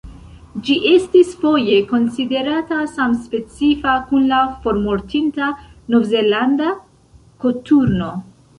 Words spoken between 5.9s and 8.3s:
Novzelanda koturno.